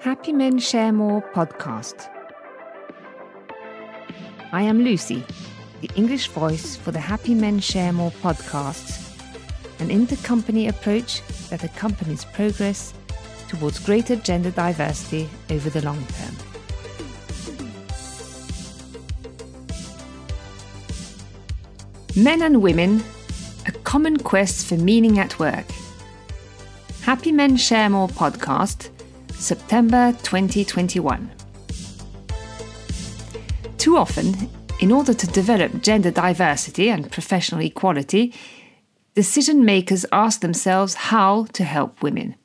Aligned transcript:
Happy 0.00 0.32
Men 0.32 0.58
Share 0.58 0.92
More 0.92 1.20
podcast. 1.20 2.08
I 4.50 4.62
am 4.62 4.82
Lucy, 4.82 5.22
the 5.82 5.90
English 5.94 6.28
voice 6.28 6.74
for 6.74 6.90
the 6.90 6.98
Happy 6.98 7.34
Men 7.34 7.60
Share 7.60 7.92
More 7.92 8.10
podcast, 8.10 9.14
an 9.78 9.88
intercompany 9.88 10.70
approach 10.70 11.20
that 11.50 11.64
accompanies 11.64 12.24
progress 12.24 12.94
towards 13.48 13.78
greater 13.78 14.16
gender 14.16 14.50
diversity 14.50 15.28
over 15.50 15.68
the 15.68 15.82
long 15.84 16.02
term. 16.06 16.34
Men 22.16 22.40
and 22.40 22.62
women, 22.62 23.04
a 23.66 23.72
common 23.84 24.16
quest 24.16 24.66
for 24.66 24.76
meaning 24.76 25.18
at 25.18 25.38
work. 25.38 25.66
Happy 27.02 27.32
Men 27.32 27.58
Share 27.58 27.90
More 27.90 28.08
podcast, 28.08 28.88
September 29.40 30.12
2021. 30.22 31.30
Too 33.78 33.96
often, 33.96 34.50
in 34.80 34.92
order 34.92 35.14
to 35.14 35.26
develop 35.28 35.80
gender 35.80 36.10
diversity 36.10 36.90
and 36.90 37.10
professional 37.10 37.62
equality, 37.62 38.34
decision 39.14 39.64
makers 39.64 40.04
ask 40.12 40.42
themselves 40.42 40.94
how 40.94 41.46
to 41.54 41.64
help 41.64 42.02
women. 42.02 42.36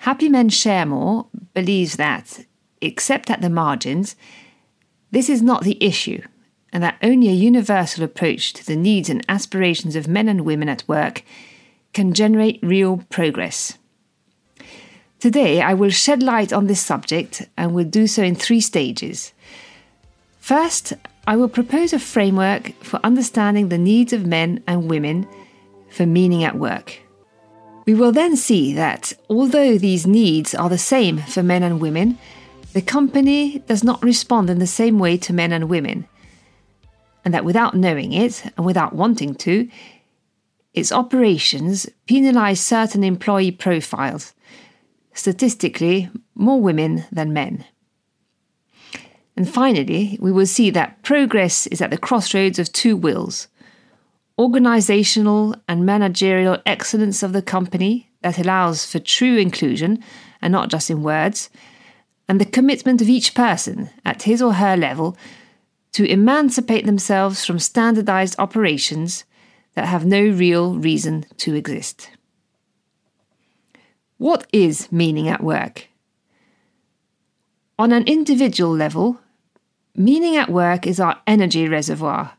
Happy 0.00 0.28
Men 0.28 0.48
Share 0.48 0.86
More 0.86 1.26
believes 1.54 1.96
that, 1.96 2.44
except 2.80 3.30
at 3.30 3.40
the 3.40 3.48
margins, 3.48 4.16
this 5.12 5.28
is 5.28 5.40
not 5.40 5.62
the 5.62 5.82
issue, 5.82 6.20
and 6.72 6.82
that 6.82 6.98
only 7.00 7.28
a 7.28 7.32
universal 7.32 8.02
approach 8.02 8.52
to 8.54 8.66
the 8.66 8.76
needs 8.76 9.08
and 9.08 9.24
aspirations 9.28 9.94
of 9.94 10.08
men 10.08 10.28
and 10.28 10.40
women 10.40 10.68
at 10.68 10.88
work 10.88 11.22
can 11.92 12.12
generate 12.12 12.58
real 12.60 13.04
progress. 13.08 13.78
Today, 15.20 15.60
I 15.60 15.74
will 15.74 15.90
shed 15.90 16.22
light 16.22 16.50
on 16.50 16.66
this 16.66 16.80
subject 16.80 17.46
and 17.58 17.74
will 17.74 17.84
do 17.84 18.06
so 18.06 18.22
in 18.22 18.34
three 18.34 18.62
stages. 18.62 19.34
First, 20.38 20.94
I 21.26 21.36
will 21.36 21.48
propose 21.48 21.92
a 21.92 21.98
framework 21.98 22.72
for 22.82 22.98
understanding 23.04 23.68
the 23.68 23.76
needs 23.76 24.14
of 24.14 24.24
men 24.24 24.62
and 24.66 24.88
women 24.88 25.28
for 25.90 26.06
meaning 26.06 26.42
at 26.42 26.56
work. 26.56 27.00
We 27.84 27.92
will 27.92 28.12
then 28.12 28.34
see 28.34 28.72
that 28.74 29.12
although 29.28 29.76
these 29.76 30.06
needs 30.06 30.54
are 30.54 30.70
the 30.70 30.78
same 30.78 31.18
for 31.18 31.42
men 31.42 31.62
and 31.62 31.80
women, 31.80 32.18
the 32.72 32.80
company 32.80 33.58
does 33.66 33.84
not 33.84 34.02
respond 34.02 34.48
in 34.48 34.58
the 34.58 34.66
same 34.66 34.98
way 34.98 35.18
to 35.18 35.34
men 35.34 35.52
and 35.52 35.68
women, 35.68 36.08
and 37.26 37.34
that 37.34 37.44
without 37.44 37.76
knowing 37.76 38.14
it 38.14 38.42
and 38.56 38.64
without 38.64 38.94
wanting 38.94 39.34
to, 39.34 39.68
its 40.72 40.92
operations 40.92 41.86
penalize 42.06 42.60
certain 42.60 43.04
employee 43.04 43.50
profiles, 43.50 44.32
statistically, 45.12 46.10
more 46.34 46.60
women 46.60 47.04
than 47.10 47.32
men. 47.32 47.64
And 49.36 49.48
finally, 49.48 50.18
we 50.20 50.32
will 50.32 50.46
see 50.46 50.70
that 50.70 51.02
progress 51.02 51.66
is 51.68 51.80
at 51.80 51.90
the 51.90 51.98
crossroads 51.98 52.58
of 52.58 52.72
two 52.72 52.96
wills 52.96 53.48
organizational 54.38 55.54
and 55.68 55.84
managerial 55.84 56.56
excellence 56.64 57.22
of 57.22 57.34
the 57.34 57.42
company 57.42 58.08
that 58.22 58.38
allows 58.38 58.90
for 58.90 58.98
true 58.98 59.36
inclusion 59.36 60.02
and 60.40 60.50
not 60.50 60.70
just 60.70 60.88
in 60.88 61.02
words, 61.02 61.50
and 62.26 62.40
the 62.40 62.46
commitment 62.46 63.02
of 63.02 63.08
each 63.08 63.34
person 63.34 63.90
at 64.02 64.22
his 64.22 64.40
or 64.40 64.54
her 64.54 64.78
level 64.78 65.14
to 65.92 66.10
emancipate 66.10 66.86
themselves 66.86 67.44
from 67.44 67.58
standardized 67.58 68.34
operations 68.38 69.24
that 69.74 69.86
have 69.86 70.06
no 70.06 70.22
real 70.22 70.78
reason 70.78 71.26
to 71.36 71.54
exist. 71.54 72.10
What 74.20 74.46
is 74.52 74.92
meaning 74.92 75.28
at 75.28 75.42
work? 75.42 75.88
On 77.78 77.90
an 77.90 78.04
individual 78.04 78.70
level, 78.70 79.18
meaning 79.96 80.36
at 80.36 80.50
work 80.50 80.86
is 80.86 81.00
our 81.00 81.18
energy 81.26 81.66
reservoir. 81.66 82.32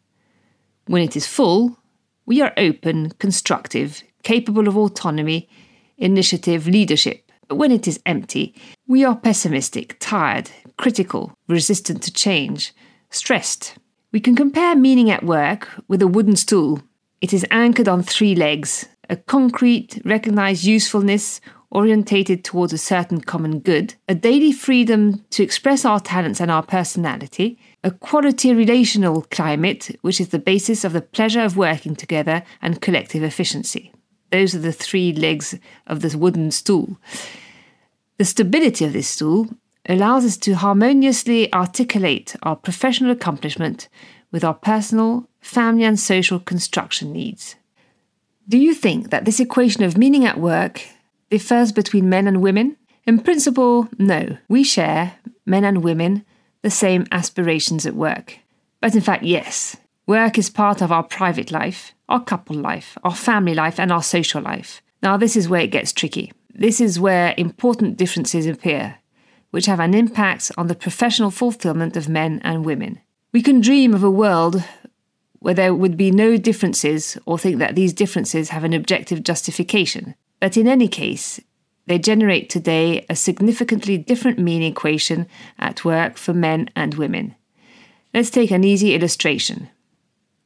When 0.85 1.01
it 1.01 1.15
is 1.15 1.25
full, 1.25 1.79
we 2.27 2.39
are 2.39 2.53
open, 2.55 3.13
constructive, 3.17 4.03
capable 4.21 4.67
of 4.67 4.77
autonomy, 4.77 5.49
initiative, 5.97 6.67
leadership. 6.67 7.31
But 7.47 7.55
when 7.55 7.71
it 7.71 7.87
is 7.87 7.99
empty, 8.05 8.53
we 8.87 9.03
are 9.03 9.15
pessimistic, 9.15 9.97
tired, 9.99 10.51
critical, 10.77 11.33
resistant 11.47 12.03
to 12.03 12.13
change, 12.13 12.75
stressed. 13.09 13.73
We 14.11 14.19
can 14.19 14.35
compare 14.35 14.75
meaning 14.75 15.09
at 15.09 15.23
work 15.23 15.67
with 15.87 16.03
a 16.03 16.07
wooden 16.07 16.35
stool. 16.35 16.83
It 17.21 17.33
is 17.33 17.43
anchored 17.49 17.87
on 17.87 18.03
three 18.03 18.35
legs 18.35 18.87
a 19.09 19.15
concrete, 19.15 19.99
recognized 20.05 20.63
usefulness 20.63 21.41
orientated 21.71 22.43
towards 22.43 22.73
a 22.73 22.77
certain 22.77 23.21
common 23.21 23.59
good, 23.59 23.95
a 24.07 24.13
daily 24.13 24.51
freedom 24.51 25.23
to 25.29 25.41
express 25.41 25.85
our 25.85 25.99
talents 25.99 26.39
and 26.39 26.51
our 26.51 26.63
personality, 26.63 27.57
a 27.83 27.91
quality 27.91 28.53
relational 28.53 29.23
climate, 29.31 29.97
which 30.01 30.19
is 30.19 30.29
the 30.29 30.39
basis 30.39 30.83
of 30.83 30.93
the 30.93 31.01
pleasure 31.01 31.41
of 31.41 31.57
working 31.57 31.95
together 31.95 32.43
and 32.61 32.81
collective 32.81 33.23
efficiency. 33.23 33.91
Those 34.31 34.53
are 34.53 34.59
the 34.59 34.73
three 34.73 35.13
legs 35.13 35.57
of 35.87 36.01
this 36.01 36.15
wooden 36.15 36.51
stool. 36.51 36.97
The 38.17 38.25
stability 38.25 38.85
of 38.85 38.93
this 38.93 39.07
stool 39.07 39.47
allows 39.87 40.25
us 40.25 40.37
to 40.37 40.53
harmoniously 40.53 41.51
articulate 41.53 42.35
our 42.43 42.55
professional 42.55 43.11
accomplishment 43.11 43.89
with 44.31 44.43
our 44.43 44.53
personal, 44.53 45.27
family, 45.41 45.83
and 45.83 45.99
social 45.99 46.39
construction 46.39 47.11
needs. 47.11 47.55
Do 48.47 48.57
you 48.57 48.73
think 48.73 49.09
that 49.09 49.25
this 49.25 49.39
equation 49.39 49.83
of 49.83 49.97
meaning 49.97 50.25
at 50.25 50.39
work 50.39 50.85
differs 51.31 51.71
between 51.71 52.09
men 52.09 52.27
and 52.27 52.41
women? 52.41 52.77
In 53.07 53.19
principle, 53.19 53.89
no. 53.97 54.37
We 54.47 54.63
share, 54.63 55.13
men 55.45 55.63
and 55.63 55.83
women, 55.83 56.23
the 56.61 56.69
same 56.69 57.07
aspirations 57.11 57.87
at 57.87 57.95
work. 57.95 58.37
But 58.79 58.93
in 58.93 59.01
fact, 59.01 59.23
yes. 59.23 59.77
Work 60.05 60.37
is 60.37 60.49
part 60.49 60.81
of 60.81 60.91
our 60.91 61.03
private 61.03 61.51
life, 61.51 61.93
our 62.09 62.23
couple 62.23 62.55
life, 62.55 62.97
our 63.03 63.15
family 63.15 63.55
life, 63.55 63.79
and 63.79 63.91
our 63.91 64.03
social 64.03 64.41
life. 64.41 64.81
Now, 65.01 65.17
this 65.17 65.35
is 65.35 65.49
where 65.49 65.61
it 65.61 65.71
gets 65.71 65.93
tricky. 65.93 66.31
This 66.53 66.81
is 66.81 66.99
where 66.99 67.33
important 67.37 67.97
differences 67.97 68.45
appear, 68.45 68.97
which 69.51 69.65
have 69.67 69.79
an 69.79 69.93
impact 69.93 70.51
on 70.57 70.67
the 70.67 70.75
professional 70.75 71.31
fulfillment 71.31 71.95
of 71.95 72.09
men 72.09 72.41
and 72.43 72.65
women. 72.65 72.99
We 73.31 73.41
can 73.41 73.61
dream 73.61 73.93
of 73.93 74.03
a 74.03 74.11
world 74.11 74.63
where 75.39 75.53
there 75.53 75.73
would 75.73 75.97
be 75.97 76.11
no 76.11 76.37
differences 76.37 77.17
or 77.25 77.39
think 77.39 77.57
that 77.59 77.73
these 77.73 77.93
differences 77.93 78.49
have 78.49 78.63
an 78.63 78.73
objective 78.73 79.23
justification. 79.23 80.13
But 80.41 80.57
in 80.57 80.67
any 80.67 80.89
case, 80.89 81.39
they 81.85 81.99
generate 81.99 82.49
today 82.49 83.05
a 83.09 83.15
significantly 83.15 83.97
different 83.97 84.39
mean 84.39 84.63
equation 84.63 85.27
at 85.57 85.85
work 85.85 86.17
for 86.17 86.33
men 86.33 86.69
and 86.75 86.95
women. 86.95 87.35
Let's 88.13 88.31
take 88.31 88.51
an 88.51 88.63
easy 88.63 88.93
illustration. 88.93 89.69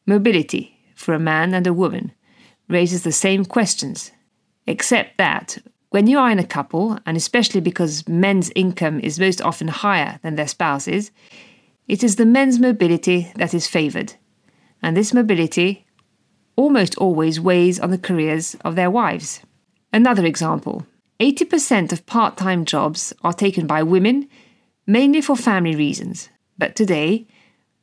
Mobility 0.06 0.78
for 0.96 1.14
a 1.14 1.20
man 1.20 1.54
and 1.54 1.66
a 1.66 1.74
woman 1.74 2.12
raises 2.68 3.04
the 3.04 3.12
same 3.12 3.46
questions, 3.46 4.12
except 4.68 5.18
that 5.18 5.58
when 5.92 6.08
you 6.08 6.20
are 6.20 6.30
in 6.30 6.40
a 6.40 6.46
couple, 6.46 7.00
and 7.06 7.16
especially 7.16 7.62
because 7.62 8.08
men's 8.08 8.52
income 8.54 9.00
is 9.00 9.20
most 9.20 9.42
often 9.42 9.70
higher 9.70 10.20
than 10.24 10.36
their 10.36 10.48
spouses, 10.48 11.12
it 11.88 12.04
is 12.04 12.18
the 12.18 12.26
men's 12.26 12.60
mobility 12.60 13.32
that 13.36 13.54
is 13.54 13.66
favoured, 13.68 14.14
and 14.82 14.98
this 14.98 15.14
mobility 15.14 15.86
almost 16.58 16.98
always 16.98 17.40
weighs 17.40 17.80
on 17.80 17.92
the 17.92 17.98
careers 17.98 18.56
of 18.66 18.76
their 18.76 18.92
wives. 18.92 19.42
Another 19.96 20.26
example 20.26 20.86
80% 21.22 21.94
of 21.94 22.06
part 22.06 22.36
time 22.36 22.66
jobs 22.66 23.14
are 23.24 23.32
taken 23.32 23.66
by 23.66 23.82
women, 23.82 24.28
mainly 24.86 25.22
for 25.22 25.38
family 25.38 25.74
reasons, 25.74 26.28
but 26.58 26.76
today, 26.76 27.26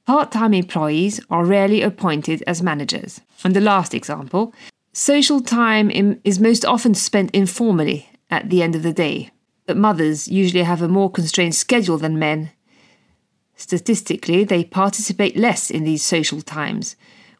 part 0.04 0.30
time 0.30 0.52
employees 0.52 1.20
are 1.30 1.46
rarely 1.46 1.80
appointed 1.80 2.44
as 2.46 2.62
managers. 2.62 3.22
And 3.42 3.56
the 3.56 3.62
last 3.62 3.94
example 3.94 4.52
social 4.92 5.40
time 5.40 5.90
is 6.22 6.38
most 6.38 6.66
often 6.66 6.94
spent 6.94 7.30
informally 7.30 8.10
at 8.28 8.50
the 8.50 8.62
end 8.62 8.76
of 8.76 8.82
the 8.82 8.92
day, 8.92 9.30
but 9.64 9.78
mothers 9.78 10.28
usually 10.28 10.64
have 10.64 10.82
a 10.82 10.88
more 10.88 11.10
constrained 11.10 11.54
schedule 11.54 11.96
than 11.96 12.18
men 12.18 12.50
Statistically, 13.56 14.44
they 14.44 14.64
participate 14.64 15.36
less 15.36 15.70
in 15.70 15.84
these 15.84 16.02
social 16.02 16.42
times, 16.42 16.96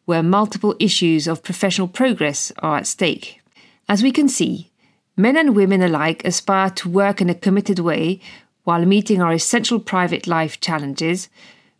where 0.06 0.22
multiple 0.22 0.74
issues 0.78 1.26
of 1.26 1.42
professional 1.42 1.88
progress 1.88 2.52
are 2.60 2.78
at 2.78 2.86
stake. 2.86 3.41
As 3.88 4.02
we 4.02 4.12
can 4.12 4.28
see, 4.28 4.70
men 5.16 5.36
and 5.36 5.54
women 5.56 5.82
alike 5.82 6.24
aspire 6.24 6.70
to 6.70 6.88
work 6.88 7.20
in 7.20 7.28
a 7.28 7.34
committed 7.34 7.78
way 7.78 8.20
while 8.64 8.84
meeting 8.84 9.20
our 9.20 9.32
essential 9.32 9.80
private 9.80 10.26
life 10.26 10.60
challenges, 10.60 11.28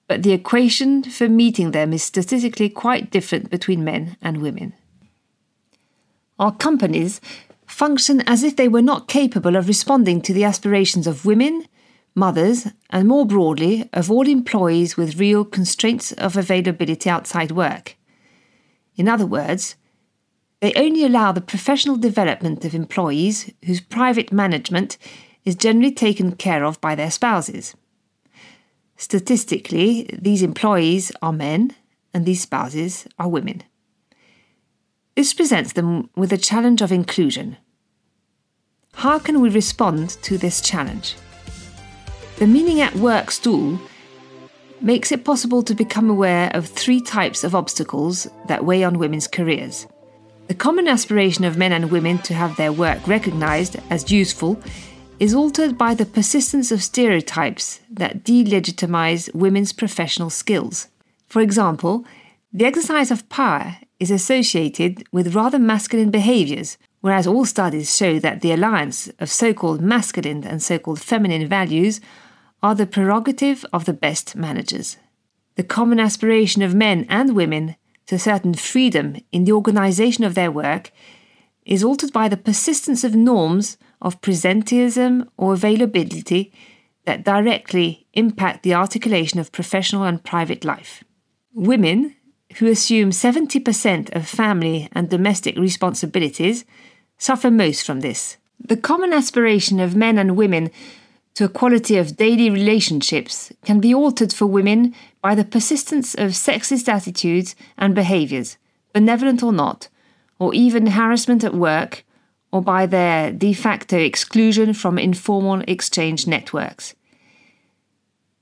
but 0.09 0.23
the 0.23 0.33
equation 0.33 1.03
for 1.03 1.29
meeting 1.29 1.71
them 1.71 1.93
is 1.93 2.03
statistically 2.03 2.69
quite 2.69 3.11
different 3.11 3.51
between 3.51 3.85
men 3.85 4.17
and 4.21 4.43
women. 4.43 4.75
Our 6.39 6.55
companies 6.55 7.21
function 7.67 8.21
as 8.27 8.43
if 8.43 8.57
they 8.57 8.69
were 8.69 8.83
not 8.83 9.09
capable 9.09 9.57
of 9.57 9.69
responding 9.69 10.21
to 10.23 10.33
the 10.33 10.45
aspirations 10.45 11.07
of 11.07 11.25
women, 11.25 11.67
mothers, 12.15 12.67
and 12.91 13.09
more 13.09 13.25
broadly, 13.25 13.89
of 13.93 14.11
all 14.11 14.27
employees 14.27 14.97
with 14.97 15.19
real 15.19 15.45
constraints 15.45 16.13
of 16.13 16.37
availability 16.37 17.09
outside 17.09 17.53
work. 17.53 17.97
In 18.97 19.09
other 19.09 19.25
words, 19.25 19.77
they 20.63 20.73
only 20.75 21.05
allow 21.05 21.33
the 21.33 21.41
professional 21.41 21.97
development 21.97 22.65
of 22.65 22.73
employees 22.73 23.53
whose 23.65 23.81
private 23.81 24.31
management 24.31 24.97
is 25.45 25.57
generally 25.57 25.91
taken 25.91 26.37
care 26.37 26.65
of 26.65 26.81
by 26.81 26.95
their 26.95 27.11
spouses. 27.11 27.75
Statistically, 28.97 30.09
these 30.17 30.41
employees 30.41 31.11
are 31.21 31.33
men 31.33 31.75
and 32.15 32.25
these 32.25 32.43
spouses 32.43 33.09
are 33.19 33.29
women. 33.29 33.65
This 35.17 35.35
presents 35.35 35.73
them 35.73 36.09
with 36.15 36.33
a 36.33 36.39
challenge 36.39 36.81
of 36.81 36.93
inclusion. 36.93 37.57
How 38.95 39.19
can 39.19 39.41
we 39.41 39.49
respond 39.49 40.11
to 40.23 40.39
this 40.39 40.61
challenge? 40.61 41.17
The 42.37 42.47
Meaning 42.47 42.81
at 42.81 42.95
Work 42.95 43.33
stool 43.33 43.81
makes 44.81 45.11
it 45.11 45.25
possible 45.25 45.65
to 45.65 45.75
become 45.75 46.09
aware 46.09 46.53
of 46.55 46.69
three 46.69 47.01
types 47.01 47.43
of 47.43 47.57
obstacles 47.57 48.29
that 48.47 48.65
weigh 48.65 48.85
on 48.85 49.01
women's 49.01 49.27
careers. 49.27 49.89
The 50.49 50.55
common 50.55 50.89
aspiration 50.89 51.45
of 51.45 51.57
men 51.57 51.73
and 51.73 51.91
women 51.91 52.19
to 52.19 52.35
have 52.35 52.57
their 52.57 52.73
work 52.73 53.07
recognized 53.07 53.77
as 53.91 54.11
useful 54.11 54.61
is 55.19 55.35
altered 55.35 55.79
by 55.79 55.95
the 55.95 56.05
persistence 56.05 56.73
of 56.73 56.83
stereotypes 56.83 57.81
that 57.89 58.25
delegitimize 58.25 59.33
women's 59.35 59.73
professional 59.73 60.31
skills. 60.31 60.89
For 61.29 61.41
example, 61.41 62.05
the 62.53 62.65
exercise 62.65 63.11
of 63.11 63.29
power 63.29 63.77
is 64.01 64.11
associated 64.11 65.05
with 65.13 65.35
rather 65.35 65.59
masculine 65.59 66.11
behaviors, 66.11 66.77
whereas 67.01 67.27
all 67.27 67.45
studies 67.45 67.97
show 67.97 68.19
that 68.19 68.41
the 68.41 68.53
alliance 68.53 69.09
of 69.21 69.31
so 69.31 69.55
called 69.55 69.81
masculine 69.81 70.45
and 70.45 70.61
so 70.61 70.79
called 70.79 71.01
feminine 71.01 71.47
values 71.47 72.01
are 72.63 72.75
the 72.75 72.87
prerogative 72.87 73.65
of 73.73 73.85
the 73.85 73.93
best 73.93 74.35
managers. 74.35 74.97
The 75.55 75.63
common 75.63 76.01
aspiration 76.01 76.63
of 76.63 76.75
men 76.75 77.07
and 77.09 77.37
women 77.37 77.77
to 78.07 78.19
certain 78.19 78.55
freedom 78.55 79.17
in 79.31 79.45
the 79.45 79.53
organization 79.53 80.25
of 80.25 80.35
their 80.35 80.51
work 80.51 80.91
is 81.65 81.85
altered 81.85 82.13
by 82.13 82.29
the 82.29 82.37
persistence 82.37 83.05
of 83.05 83.15
norms 83.15 83.77
of 84.01 84.21
presenteeism 84.21 85.29
or 85.37 85.55
availability 85.55 86.53
that 87.05 87.25
directly 87.25 88.07
impact 88.13 88.63
the 88.63 88.75
articulation 88.75 89.39
of 89.41 89.53
professional 89.53 90.05
and 90.05 90.25
private 90.25 90.65
life. 90.65 91.05
Women, 91.55 92.15
who 92.59 92.67
assume 92.67 93.11
70% 93.11 94.15
of 94.15 94.27
family 94.27 94.89
and 94.93 95.09
domestic 95.09 95.57
responsibilities, 95.57 96.65
suffer 97.19 97.51
most 97.51 97.85
from 97.87 98.01
this. 98.01 98.37
The 98.59 98.77
common 98.77 99.13
aspiration 99.13 99.81
of 99.81 99.97
men 99.97 100.19
and 100.19 100.37
women 100.37 100.71
to 101.35 101.45
a 101.45 101.49
quality 101.49 101.97
of 101.97 102.17
daily 102.17 102.51
relationships 102.51 103.53
can 103.65 103.81
be 103.81 103.95
altered 103.95 104.33
for 104.33 104.47
women 104.47 104.95
by 105.23 105.35
the 105.35 105.45
persistence 105.45 106.15
of 106.15 106.31
sexist 106.31 106.89
attitudes 106.89 107.55
and 107.79 107.95
behaviours, 107.95 108.59
benevolent 108.93 109.43
or 109.43 109.53
not, 109.53 109.89
or 110.39 110.53
even 110.55 110.89
harassment 110.89 111.43
at 111.43 111.55
work, 111.55 112.05
or 112.51 112.61
by 112.61 112.85
their 112.85 113.33
de 113.33 113.53
facto 113.53 113.97
exclusion 113.97 114.75
from 114.75 114.99
informal 114.99 115.63
exchange 115.67 116.27
networks. 116.27 116.95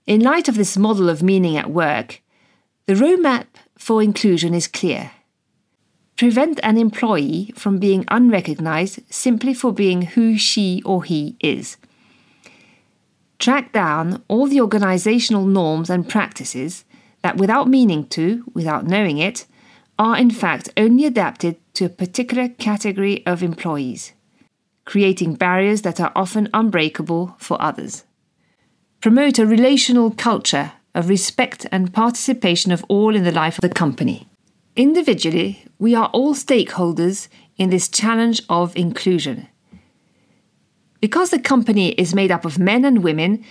In 0.06 0.20
light 0.20 0.48
of 0.48 0.56
this 0.56 0.76
model 0.76 1.08
of 1.08 1.22
meaning 1.22 1.56
at 1.56 1.70
work, 1.70 2.20
the 2.86 2.94
roadmap 2.94 3.46
for 3.78 4.02
inclusion 4.02 4.52
is 4.52 4.66
clear. 4.66 5.12
Prevent 6.16 6.58
an 6.64 6.76
employee 6.76 7.52
from 7.54 7.78
being 7.78 8.04
unrecognized 8.08 9.00
simply 9.10 9.54
for 9.54 9.72
being 9.72 10.02
who 10.02 10.36
she 10.36 10.82
or 10.84 11.04
he 11.04 11.36
is 11.40 11.76
track 13.40 13.72
down 13.72 14.22
all 14.28 14.46
the 14.46 14.60
organizational 14.60 15.44
norms 15.44 15.90
and 15.90 16.08
practices 16.08 16.84
that, 17.22 17.38
without 17.38 17.68
meaning 17.68 18.06
to, 18.08 18.44
without 18.54 18.86
knowing 18.86 19.18
it, 19.18 19.46
are 19.98 20.16
in 20.16 20.30
fact 20.30 20.68
only 20.76 21.04
adapted 21.04 21.56
to 21.74 21.84
a 21.86 21.90
particular 21.90 22.48
category 22.48 23.26
of 23.26 23.42
employees, 23.42 24.12
creating 24.84 25.34
barriers 25.34 25.82
that 25.82 26.00
are 26.00 26.12
often 26.14 26.48
unbreakable 26.54 27.34
for 27.38 27.60
others. 27.60 28.04
Promote 29.00 29.38
a 29.38 29.46
relational 29.46 30.10
culture 30.10 30.72
of 30.94 31.08
respect 31.08 31.66
and 31.72 31.92
participation 31.92 32.72
of 32.72 32.84
all 32.88 33.14
in 33.14 33.24
the 33.24 33.32
life 33.32 33.56
of 33.56 33.62
the 33.62 33.74
company. 33.74 34.28
Individually, 34.76 35.64
we 35.78 35.94
are 35.94 36.10
all 36.12 36.34
stakeholders 36.34 37.28
in 37.56 37.70
this 37.70 37.88
challenge 37.88 38.42
of 38.48 38.76
inclusion. 38.76 39.48
Because 41.00 41.30
the 41.30 41.38
company 41.38 41.92
is 41.92 42.14
made 42.14 42.30
up 42.30 42.44
of 42.44 42.58
men 42.58 42.84
and 42.84 43.02
women, 43.02 43.44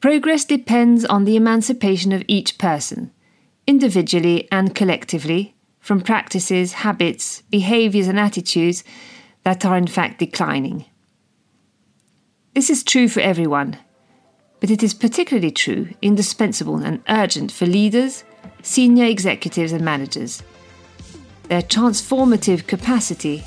progress 0.00 0.44
depends 0.44 1.04
on 1.04 1.24
the 1.24 1.36
emancipation 1.36 2.12
of 2.12 2.24
each 2.28 2.58
person, 2.58 3.12
individually 3.66 4.46
and 4.52 4.74
collectively, 4.74 5.56
from 5.80 6.00
practices, 6.00 6.74
habits, 6.74 7.42
behaviours, 7.50 8.08
and 8.08 8.18
attitudes 8.18 8.84
that 9.42 9.64
are 9.64 9.76
in 9.76 9.86
fact 9.86 10.18
declining. 10.18 10.84
This 12.54 12.70
is 12.70 12.82
true 12.82 13.08
for 13.08 13.20
everyone, 13.20 13.78
but 14.60 14.70
it 14.70 14.82
is 14.82 14.94
particularly 14.94 15.50
true, 15.50 15.88
indispensable, 16.00 16.76
and 16.76 17.02
urgent 17.08 17.52
for 17.52 17.66
leaders, 17.66 18.24
senior 18.62 19.04
executives, 19.04 19.72
and 19.72 19.84
managers. 19.84 20.42
Their 21.44 21.62
transformative 21.62 22.66
capacity 22.66 23.44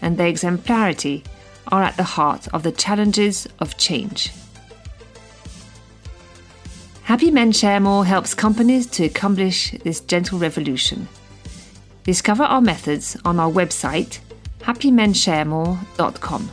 and 0.00 0.16
their 0.16 0.28
exemplarity 0.28 1.24
are 1.72 1.82
at 1.82 1.96
the 1.96 2.04
heart 2.04 2.46
of 2.54 2.62
the 2.62 2.70
challenges 2.70 3.48
of 3.58 3.76
change. 3.78 4.30
Happy 7.02 7.30
Men 7.30 7.50
Share 7.50 7.80
More 7.80 8.04
helps 8.04 8.34
companies 8.34 8.86
to 8.88 9.04
accomplish 9.04 9.72
this 9.82 10.00
gentle 10.00 10.38
revolution. 10.38 11.08
Discover 12.04 12.44
our 12.44 12.60
methods 12.60 13.16
on 13.24 13.40
our 13.40 13.50
website, 13.50 14.20
happymensharemore.com. 14.60 16.50